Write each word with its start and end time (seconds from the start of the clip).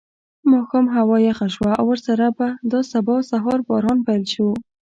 ماښام 0.51 0.85
هوا 0.95 1.17
یخه 1.29 1.47
شوه 1.55 1.71
او 1.79 1.85
ورسره 1.91 2.25
په 2.37 2.47
دا 2.71 2.79
سبا 2.91 3.15
سهار 3.31 3.59
باران 3.67 3.97
پیل 4.07 4.23
شو. 4.33 4.47